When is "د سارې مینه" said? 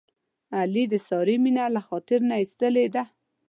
0.89-1.65